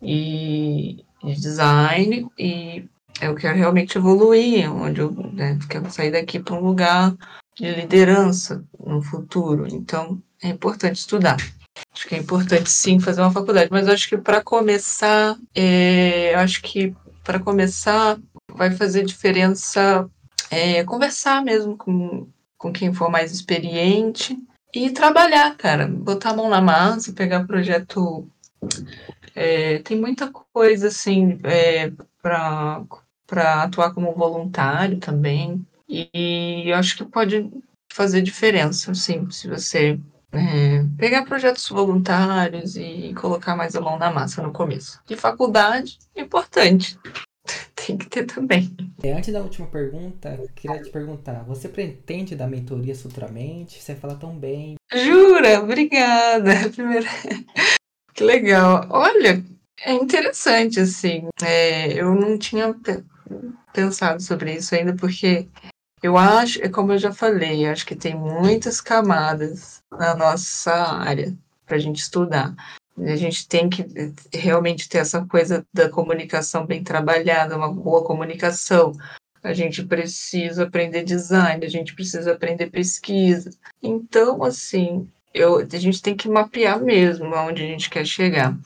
e 0.01 1.03
de 1.23 1.35
design 1.35 2.29
e 2.37 2.87
eu 3.21 3.35
quero 3.35 3.57
realmente 3.57 3.97
evoluir, 3.97 4.71
onde 4.71 5.01
eu 5.01 5.11
né, 5.33 5.57
quero 5.69 5.91
sair 5.91 6.11
daqui 6.11 6.39
para 6.39 6.55
um 6.55 6.61
lugar 6.61 7.15
de 7.55 7.69
liderança 7.71 8.63
no 8.79 9.01
futuro. 9.01 9.67
Então, 9.67 10.21
é 10.41 10.49
importante 10.49 10.97
estudar. 10.97 11.37
Acho 11.93 12.07
que 12.07 12.15
é 12.15 12.17
importante 12.17 12.69
sim 12.69 12.99
fazer 12.99 13.21
uma 13.21 13.31
faculdade, 13.31 13.69
mas 13.71 13.87
acho 13.87 14.09
que 14.09 14.17
para 14.17 14.41
começar, 14.41 15.37
é, 15.55 16.33
acho 16.35 16.61
que 16.61 16.95
para 17.23 17.39
começar 17.39 18.19
vai 18.53 18.71
fazer 18.71 19.05
diferença 19.05 20.09
é, 20.49 20.83
conversar 20.83 21.43
mesmo 21.43 21.77
com, 21.77 22.27
com 22.57 22.71
quem 22.71 22.93
for 22.93 23.09
mais 23.09 23.31
experiente 23.31 24.37
e 24.73 24.89
trabalhar, 24.91 25.55
cara, 25.55 25.87
botar 25.87 26.31
a 26.31 26.35
mão 26.35 26.49
na 26.49 26.61
massa, 26.61 27.13
pegar 27.13 27.45
projeto. 27.45 28.27
É, 29.35 29.79
tem 29.79 29.99
muita 29.99 30.31
coisa 30.51 30.87
assim 30.87 31.39
é, 31.43 31.91
para 33.29 33.63
atuar 33.63 33.93
como 33.93 34.13
voluntário 34.13 34.97
também. 34.97 35.63
E 35.87 36.63
eu 36.65 36.75
acho 36.75 36.97
que 36.97 37.05
pode 37.05 37.49
fazer 37.91 38.21
diferença, 38.21 38.93
sim, 38.93 39.29
se 39.29 39.47
você 39.47 39.99
é, 40.31 40.83
pegar 40.97 41.25
projetos 41.25 41.67
voluntários 41.69 42.75
e 42.75 43.13
colocar 43.19 43.55
mais 43.55 43.75
a 43.75 43.81
mão 43.81 43.97
na 43.97 44.11
massa 44.11 44.41
no 44.41 44.51
começo. 44.51 45.01
De 45.05 45.15
faculdade, 45.15 45.97
importante. 46.15 46.97
Tem 47.75 47.97
que 47.97 48.07
ter 48.07 48.25
também. 48.25 48.69
É, 49.01 49.13
antes 49.13 49.33
da 49.33 49.41
última 49.41 49.65
pergunta, 49.67 50.39
queria 50.55 50.83
te 50.83 50.91
perguntar: 50.91 51.43
você 51.43 51.67
pretende 51.67 52.35
dar 52.35 52.47
mentoria 52.47 52.93
futuramente? 52.93 53.81
Você 53.81 53.95
fala 53.95 54.15
tão 54.15 54.37
bem. 54.37 54.75
Jura? 54.93 55.61
Obrigada. 55.61 56.51
Primeiro... 56.69 57.07
que 58.13 58.23
legal. 58.23 58.85
Olha, 58.91 59.43
é 59.81 59.93
interessante, 59.93 60.79
assim. 60.79 61.27
É, 61.41 61.93
eu 61.93 62.13
não 62.13 62.37
tinha 62.37 62.75
pensado 63.73 64.21
sobre 64.21 64.55
isso 64.55 64.75
ainda, 64.75 64.95
porque 64.95 65.47
eu 66.01 66.17
acho, 66.17 66.61
é 66.63 66.69
como 66.69 66.93
eu 66.93 66.97
já 66.97 67.11
falei, 67.11 67.67
acho 67.67 67.85
que 67.85 67.95
tem 67.95 68.15
muitas 68.15 68.79
camadas 68.79 69.81
na 69.91 70.15
nossa 70.15 70.73
área 70.73 71.35
para 71.65 71.75
a 71.75 71.79
gente 71.79 71.99
estudar. 71.99 72.55
A 72.97 73.15
gente 73.15 73.47
tem 73.47 73.69
que 73.69 73.85
realmente 74.33 74.89
ter 74.89 74.97
essa 74.99 75.25
coisa 75.25 75.65
da 75.73 75.89
comunicação 75.89 76.65
bem 76.65 76.83
trabalhada, 76.83 77.55
uma 77.55 77.71
boa 77.71 78.03
comunicação. 78.03 78.93
A 79.41 79.53
gente 79.53 79.85
precisa 79.85 80.63
aprender 80.63 81.03
design, 81.03 81.65
a 81.65 81.69
gente 81.69 81.95
precisa 81.95 82.33
aprender 82.33 82.69
pesquisa. 82.69 83.51
Então, 83.81 84.43
assim, 84.43 85.07
eu, 85.33 85.59
a 85.59 85.77
gente 85.77 86.01
tem 86.01 86.15
que 86.15 86.27
mapear 86.27 86.81
mesmo 86.81 87.33
aonde 87.33 87.63
a 87.63 87.67
gente 87.67 87.89
quer 87.89 88.05
chegar. 88.05 88.57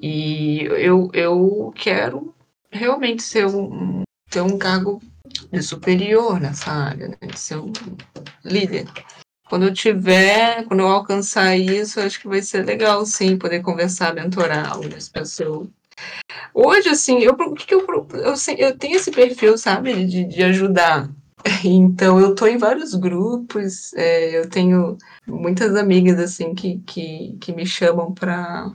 E 0.00 0.62
eu, 0.64 1.10
eu 1.14 1.72
quero 1.74 2.34
realmente 2.70 3.22
ser 3.22 3.46
um, 3.46 4.02
ter 4.30 4.40
um 4.40 4.58
cargo 4.58 5.00
superior 5.62 6.40
nessa 6.40 6.70
área, 6.70 7.08
né? 7.08 7.16
ser 7.34 7.58
um 7.58 7.72
líder. 8.44 8.86
Quando 9.48 9.66
eu 9.66 9.74
tiver, 9.74 10.64
quando 10.66 10.80
eu 10.80 10.88
alcançar 10.88 11.56
isso, 11.56 12.00
acho 12.00 12.20
que 12.20 12.28
vai 12.28 12.40
ser 12.40 12.64
legal, 12.64 13.04
sim, 13.04 13.36
poder 13.36 13.60
conversar, 13.62 14.14
mentorar 14.14 14.76
outras 14.76 15.08
pessoas. 15.08 15.68
Hoje, 16.54 16.88
assim, 16.88 17.18
eu, 17.18 17.32
o 17.32 17.54
que, 17.54 17.66
que 17.66 17.74
eu, 17.74 17.84
eu, 18.12 18.34
eu 18.56 18.78
tenho 18.78 18.96
esse 18.96 19.10
perfil, 19.10 19.58
sabe, 19.58 20.06
de, 20.06 20.24
de 20.24 20.42
ajudar. 20.44 21.10
Então, 21.64 22.20
eu 22.20 22.34
tô 22.34 22.46
em 22.46 22.58
vários 22.58 22.94
grupos, 22.94 23.94
é, 23.94 24.38
eu 24.38 24.48
tenho 24.48 24.98
muitas 25.26 25.74
amigas, 25.74 26.18
assim, 26.18 26.54
que, 26.54 26.78
que, 26.86 27.36
que 27.40 27.52
me 27.52 27.64
chamam 27.64 28.12
para, 28.12 28.74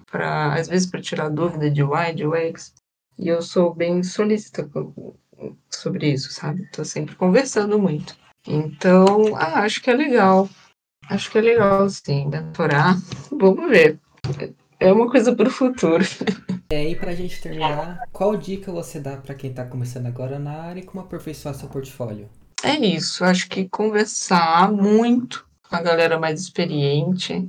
às 0.52 0.68
vezes, 0.68 0.90
para 0.90 1.02
tirar 1.02 1.30
dúvida 1.30 1.70
de 1.70 1.84
UI, 1.84 2.14
de 2.14 2.26
UX, 2.26 2.74
e 3.18 3.28
eu 3.28 3.42
sou 3.42 3.74
bem 3.74 4.04
solícita 4.04 4.70
sobre 5.70 6.12
isso, 6.12 6.32
sabe? 6.32 6.68
Tô 6.72 6.84
sempre 6.84 7.16
conversando 7.16 7.80
muito. 7.80 8.16
Então, 8.48 9.36
ah, 9.36 9.62
acho 9.62 9.82
que 9.82 9.90
é 9.90 9.94
legal. 9.94 10.50
Acho 11.10 11.32
que 11.32 11.38
é 11.38 11.42
legal, 11.42 11.90
sim, 11.90 12.28
mentorar. 12.28 12.98
Vamos 13.32 13.70
ver. 13.70 14.00
É 14.80 14.92
uma 14.92 15.10
coisa 15.10 15.36
para 15.36 15.48
o 15.48 15.52
futuro. 15.52 16.04
E 16.72 16.76
aí, 16.76 16.96
para 16.96 17.12
a 17.12 17.16
gente 17.16 17.40
terminar, 17.40 18.10
qual 18.12 18.36
dica 18.36 18.72
você 18.72 19.00
dá 19.00 19.18
para 19.18 19.36
quem 19.36 19.52
está 19.52 19.64
começando 19.64 20.08
agora 20.08 20.40
na 20.40 20.64
área 20.64 20.80
e 20.82 20.84
como 20.84 21.00
aperfeiçoar 21.00 21.54
seu 21.54 21.70
portfólio? 21.70 22.28
É 22.64 22.74
isso, 22.74 23.24
acho 23.24 23.48
que 23.48 23.70
conversar 23.70 24.72
muito 24.72 25.48
com 25.70 25.76
a 25.76 25.82
galera 25.82 26.18
mais 26.18 26.42
experiente, 26.42 27.46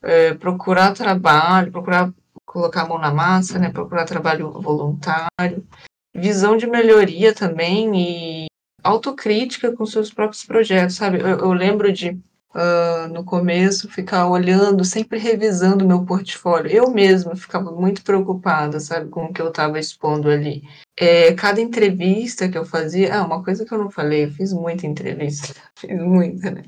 é, 0.00 0.32
procurar 0.34 0.94
trabalho, 0.94 1.72
procurar 1.72 2.12
colocar 2.54 2.82
a 2.82 2.88
mão 2.88 2.98
na 2.98 3.12
massa, 3.12 3.58
né? 3.58 3.68
Procurar 3.68 4.04
trabalho 4.04 4.52
voluntário, 4.52 5.66
visão 6.14 6.56
de 6.56 6.68
melhoria 6.68 7.34
também 7.34 7.90
e 8.00 8.46
autocrítica 8.80 9.72
com 9.72 9.84
seus 9.84 10.12
próprios 10.12 10.44
projetos, 10.44 10.94
sabe? 10.94 11.18
Eu, 11.18 11.38
eu 11.38 11.52
lembro 11.52 11.92
de, 11.92 12.10
uh, 12.10 13.08
no 13.12 13.24
começo, 13.24 13.90
ficar 13.90 14.28
olhando, 14.28 14.84
sempre 14.84 15.18
revisando 15.18 15.86
meu 15.86 16.04
portfólio. 16.04 16.70
Eu 16.70 16.92
mesma 16.92 17.34
ficava 17.34 17.72
muito 17.72 18.04
preocupada, 18.04 18.78
sabe, 18.78 19.10
com 19.10 19.24
o 19.24 19.32
que 19.32 19.42
eu 19.42 19.48
estava 19.48 19.80
expondo 19.80 20.30
ali. 20.30 20.62
É, 20.96 21.34
cada 21.34 21.60
entrevista 21.60 22.48
que 22.48 22.56
eu 22.56 22.64
fazia, 22.64 23.16
ah, 23.16 23.26
uma 23.26 23.42
coisa 23.42 23.64
que 23.64 23.74
eu 23.74 23.78
não 23.78 23.90
falei, 23.90 24.26
eu 24.26 24.30
fiz 24.30 24.52
muita 24.52 24.86
entrevista, 24.86 25.52
fiz 25.76 26.00
muita, 26.00 26.52
né? 26.52 26.62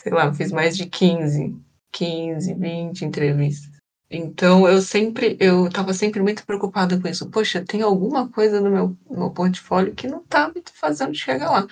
Sei 0.00 0.12
lá, 0.12 0.32
fiz 0.32 0.50
mais 0.50 0.74
de 0.78 0.86
15, 0.86 1.54
15, 1.92 2.54
20 2.54 3.04
entrevistas. 3.04 3.75
Então 4.10 4.68
eu 4.68 4.80
sempre, 4.80 5.36
eu 5.40 5.66
estava 5.66 5.92
sempre 5.92 6.22
muito 6.22 6.44
preocupada 6.46 6.98
com 6.98 7.08
isso. 7.08 7.28
Poxa, 7.28 7.64
tem 7.66 7.82
alguma 7.82 8.28
coisa 8.28 8.60
no 8.60 8.70
meu, 8.70 8.96
meu 9.10 9.30
portfólio 9.30 9.94
que 9.94 10.06
não 10.06 10.20
está 10.20 10.48
me 10.48 10.62
fazendo 10.74 11.14
chegar 11.14 11.50
lá. 11.50 11.66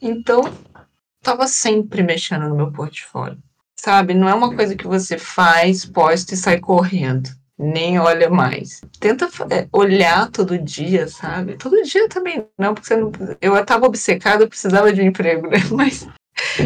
Então, 0.00 0.42
estava 1.18 1.46
sempre 1.46 2.02
mexendo 2.02 2.48
no 2.48 2.56
meu 2.56 2.72
portfólio. 2.72 3.38
Sabe? 3.76 4.14
Não 4.14 4.28
é 4.28 4.34
uma 4.34 4.54
coisa 4.54 4.76
que 4.76 4.86
você 4.86 5.18
faz, 5.18 5.84
posta 5.84 6.34
e 6.34 6.36
sai 6.36 6.60
correndo. 6.60 7.30
Nem 7.58 7.98
olha 7.98 8.30
mais. 8.30 8.80
Tenta 8.98 9.28
é, 9.50 9.68
olhar 9.72 10.30
todo 10.30 10.58
dia, 10.58 11.08
sabe? 11.08 11.56
Todo 11.56 11.82
dia 11.82 12.08
também 12.08 12.46
não, 12.58 12.74
porque 12.74 12.96
não, 12.96 13.12
eu 13.40 13.56
estava 13.56 13.86
obcecada, 13.86 14.44
eu 14.44 14.48
precisava 14.48 14.92
de 14.92 15.02
um 15.02 15.06
emprego, 15.06 15.46
né? 15.46 15.58
Mas 15.70 16.06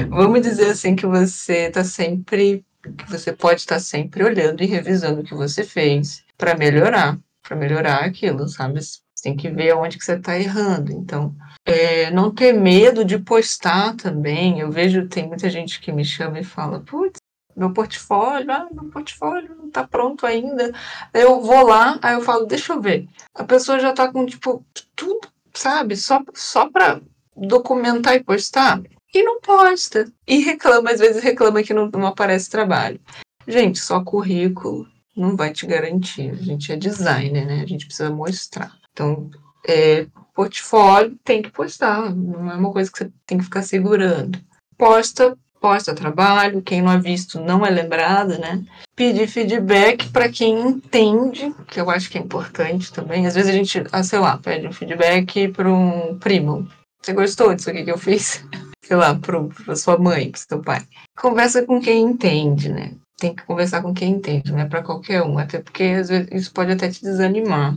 vamos 0.08 0.40
dizer 0.40 0.70
assim 0.70 0.94
que 0.94 1.06
você 1.06 1.66
está 1.66 1.82
sempre 1.82 2.64
que 2.92 3.10
você 3.10 3.32
pode 3.32 3.60
estar 3.60 3.78
sempre 3.80 4.24
olhando 4.24 4.62
e 4.62 4.66
revisando 4.66 5.20
o 5.20 5.24
que 5.24 5.34
você 5.34 5.64
fez 5.64 6.24
para 6.36 6.56
melhorar, 6.56 7.18
para 7.42 7.56
melhorar 7.56 8.04
aquilo, 8.04 8.48
sabe? 8.48 8.82
Você 8.82 9.00
tem 9.22 9.36
que 9.36 9.48
ver 9.48 9.74
onde 9.74 9.98
que 9.98 10.04
você 10.04 10.14
está 10.14 10.38
errando. 10.38 10.92
Então, 10.92 11.34
é, 11.64 12.10
não 12.10 12.30
ter 12.30 12.52
medo 12.52 13.04
de 13.04 13.18
postar 13.18 13.96
também. 13.96 14.60
Eu 14.60 14.70
vejo, 14.70 15.08
tem 15.08 15.26
muita 15.26 15.48
gente 15.48 15.80
que 15.80 15.92
me 15.92 16.04
chama 16.04 16.40
e 16.40 16.44
fala, 16.44 16.80
putz, 16.80 17.18
meu 17.56 17.72
portfólio, 17.72 18.50
ah, 18.52 18.68
meu 18.72 18.90
portfólio 18.90 19.54
não 19.56 19.68
está 19.68 19.86
pronto 19.86 20.26
ainda. 20.26 20.72
Eu 21.12 21.40
vou 21.40 21.66
lá, 21.66 21.98
aí 22.02 22.14
eu 22.14 22.20
falo, 22.20 22.46
deixa 22.46 22.72
eu 22.72 22.80
ver. 22.80 23.08
A 23.34 23.44
pessoa 23.44 23.78
já 23.78 23.90
está 23.90 24.10
com, 24.10 24.26
tipo, 24.26 24.64
tudo, 24.94 25.28
sabe? 25.54 25.96
Só, 25.96 26.20
só 26.34 26.68
para 26.68 27.00
documentar 27.36 28.14
e 28.14 28.24
postar 28.24 28.82
e 29.14 29.22
não 29.22 29.40
posta. 29.40 30.10
E 30.26 30.38
reclama, 30.38 30.90
às 30.90 30.98
vezes 30.98 31.22
reclama 31.22 31.62
que 31.62 31.72
não, 31.72 31.88
não 31.88 32.06
aparece 32.06 32.50
trabalho. 32.50 33.00
Gente, 33.46 33.78
só 33.78 34.02
currículo 34.02 34.86
não 35.16 35.36
vai 35.36 35.52
te 35.52 35.66
garantir. 35.66 36.30
A 36.30 36.42
gente 36.42 36.72
é 36.72 36.76
designer, 36.76 37.46
né? 37.46 37.62
A 37.62 37.66
gente 37.66 37.86
precisa 37.86 38.10
mostrar. 38.10 38.72
Então, 38.92 39.30
é, 39.66 40.06
portfólio 40.34 41.16
tem 41.24 41.40
que 41.40 41.50
postar. 41.50 42.14
Não 42.14 42.50
é 42.50 42.56
uma 42.56 42.72
coisa 42.72 42.90
que 42.90 42.98
você 42.98 43.10
tem 43.26 43.38
que 43.38 43.44
ficar 43.44 43.62
segurando. 43.62 44.38
Posta, 44.76 45.38
posta 45.60 45.94
trabalho. 45.94 46.62
Quem 46.62 46.82
não 46.82 46.90
é 46.90 46.98
visto 46.98 47.40
não 47.40 47.64
é 47.64 47.70
lembrado, 47.70 48.38
né? 48.38 48.64
Pedir 48.96 49.28
feedback 49.28 50.08
para 50.10 50.28
quem 50.28 50.60
entende, 50.60 51.54
que 51.68 51.80
eu 51.80 51.90
acho 51.90 52.10
que 52.10 52.18
é 52.18 52.20
importante 52.20 52.92
também. 52.92 53.26
Às 53.26 53.34
vezes 53.34 53.50
a 53.50 53.52
gente, 53.52 53.84
ah, 53.92 54.02
sei 54.02 54.18
lá, 54.18 54.38
pede 54.38 54.66
um 54.66 54.72
feedback 54.72 55.48
para 55.48 55.70
um 55.70 56.18
primo. 56.18 56.68
Você 57.00 57.12
gostou 57.12 57.54
disso 57.54 57.70
aqui 57.70 57.84
que 57.84 57.92
eu 57.92 57.98
fiz? 57.98 58.44
Sei 58.86 58.96
lá, 58.96 59.14
para 59.14 59.76
sua 59.76 59.98
mãe, 59.98 60.30
para 60.30 60.40
seu 60.40 60.60
pai. 60.60 60.82
Conversa 61.16 61.64
com 61.64 61.80
quem 61.80 62.02
entende, 62.02 62.68
né? 62.68 62.92
Tem 63.18 63.34
que 63.34 63.44
conversar 63.44 63.82
com 63.82 63.94
quem 63.94 64.12
entende, 64.12 64.52
não 64.52 64.58
é 64.58 64.66
para 64.66 64.82
qualquer 64.82 65.22
um, 65.22 65.38
até 65.38 65.60
porque 65.60 65.84
às 65.84 66.08
vezes 66.08 66.28
isso 66.32 66.52
pode 66.52 66.72
até 66.72 66.90
te 66.90 67.00
desanimar. 67.00 67.76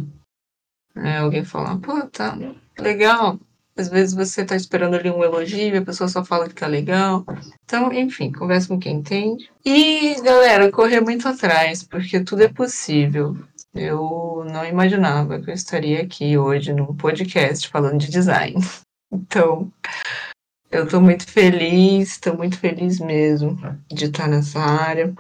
Né? 0.96 1.20
Alguém 1.20 1.46
falar, 1.46 1.78
pô, 1.78 2.02
tá 2.08 2.38
legal. 2.78 3.40
Às 3.78 3.90
vezes 3.90 4.16
você 4.16 4.44
tá 4.44 4.56
esperando 4.56 4.96
ali 4.96 5.10
um 5.12 5.24
elogio, 5.24 5.76
e 5.76 5.78
a 5.78 5.86
pessoa 5.86 6.08
só 6.08 6.26
fala 6.26 6.50
que 6.50 6.56
tá 6.56 6.66
legal. 6.66 7.24
Então, 7.64 7.94
enfim, 7.94 8.32
conversa 8.32 8.68
com 8.68 8.80
quem 8.80 8.96
entende. 8.96 9.52
E, 9.64 10.20
galera, 10.22 10.72
correr 10.72 11.00
muito 11.00 11.28
atrás, 11.28 11.84
porque 11.84 12.20
tudo 12.22 12.42
é 12.42 12.48
possível. 12.48 13.38
Eu 13.76 14.44
não 14.52 14.66
imaginava 14.66 15.40
que 15.40 15.52
eu 15.52 15.54
estaria 15.54 16.02
aqui 16.02 16.36
hoje 16.36 16.74
num 16.74 16.96
podcast 16.96 17.70
falando 17.70 18.00
de 18.00 18.10
design. 18.10 18.56
Então, 19.10 19.72
eu 20.72 20.84
estou 20.84 21.02
muito 21.02 21.26
feliz, 21.26 22.12
estou 22.12 22.38
muito 22.38 22.58
feliz 22.60 23.00
mesmo 23.00 23.58
de 23.90 24.06
estar 24.06 24.28
nessa 24.28 24.60
área. 24.60 25.14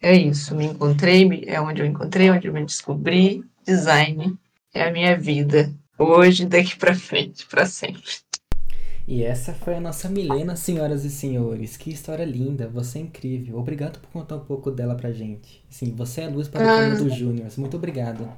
É 0.00 0.14
isso, 0.14 0.54
me 0.54 0.66
encontrei, 0.66 1.44
é 1.46 1.60
onde 1.60 1.82
eu 1.82 1.86
encontrei, 1.86 2.30
onde 2.30 2.46
eu 2.46 2.52
me 2.52 2.64
descobri. 2.64 3.44
Design 3.66 4.38
é 4.72 4.84
a 4.84 4.92
minha 4.92 5.18
vida, 5.18 5.72
hoje, 5.98 6.46
daqui 6.46 6.76
para 6.76 6.94
frente, 6.94 7.46
para 7.46 7.66
sempre. 7.66 8.12
E 9.08 9.22
essa 9.22 9.52
foi 9.52 9.76
a 9.76 9.80
nossa 9.80 10.08
Milena, 10.08 10.56
senhoras 10.56 11.04
e 11.04 11.10
senhores. 11.10 11.76
Que 11.76 11.90
história 11.90 12.24
linda, 12.24 12.68
você 12.68 12.98
é 12.98 13.02
incrível. 13.02 13.56
Obrigado 13.56 14.00
por 14.00 14.08
contar 14.10 14.36
um 14.36 14.44
pouco 14.44 14.70
dela 14.70 14.96
pra 14.96 15.12
gente. 15.12 15.64
Sim, 15.70 15.94
você 15.94 16.22
é 16.22 16.26
a 16.26 16.28
luz 16.28 16.48
para 16.48 16.64
o 16.64 16.68
ah. 16.68 16.94
dos 16.94 17.14
Júniors. 17.14 17.56
Muito 17.56 17.76
obrigado. 17.76 18.28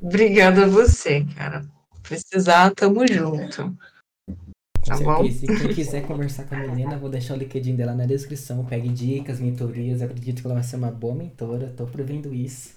Obrigada 0.00 0.64
a 0.64 0.68
você, 0.68 1.26
cara. 1.34 1.66
Precisar, 2.02 2.72
tamo 2.74 3.04
junto. 3.08 3.76
Tá 4.86 4.96
bom? 4.98 5.24
E 5.24 5.32
se 5.32 5.46
quem 5.46 5.74
quiser 5.74 6.02
conversar 6.06 6.44
com 6.44 6.54
a 6.54 6.58
Milena, 6.58 6.96
vou 6.96 7.10
deixar 7.10 7.34
o 7.34 7.36
LinkedIn 7.36 7.74
dela 7.74 7.92
na 7.92 8.06
descrição. 8.06 8.64
Pegue 8.64 8.88
dicas, 8.88 9.40
mentorias. 9.40 10.00
acredito 10.00 10.40
que 10.40 10.46
ela 10.46 10.54
vai 10.54 10.62
ser 10.62 10.76
uma 10.76 10.92
boa 10.92 11.14
mentora. 11.14 11.72
Tô 11.76 11.86
prevendo 11.86 12.32
isso. 12.32 12.76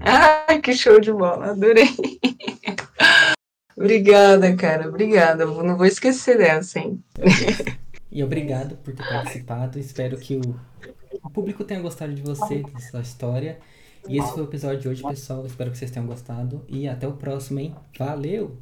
Ai, 0.00 0.60
que 0.60 0.74
show 0.74 1.00
de 1.00 1.10
bola. 1.12 1.52
Adorei. 1.52 1.88
Obrigada, 3.76 4.54
cara. 4.56 4.88
Obrigada. 4.88 5.46
Não 5.46 5.76
vou 5.76 5.86
esquecer 5.86 6.38
dessa, 6.38 6.78
hein? 6.78 7.02
E 8.10 8.22
obrigado 8.22 8.76
por 8.76 8.94
ter 8.94 9.06
participado. 9.06 9.78
Espero 9.78 10.16
que 10.16 10.36
o, 10.36 10.58
o 11.22 11.30
público 11.30 11.64
tenha 11.64 11.80
gostado 11.80 12.14
de 12.14 12.22
você, 12.22 12.62
da 12.62 12.80
sua 12.80 13.00
história. 13.00 13.58
E 14.08 14.18
esse 14.18 14.32
foi 14.32 14.42
o 14.42 14.46
episódio 14.46 14.80
de 14.80 14.88
hoje, 14.88 15.02
pessoal. 15.02 15.44
Espero 15.44 15.70
que 15.70 15.78
vocês 15.78 15.90
tenham 15.90 16.06
gostado. 16.06 16.64
E 16.68 16.88
até 16.88 17.06
o 17.06 17.12
próximo, 17.12 17.58
hein? 17.58 17.74
Valeu! 17.98 18.56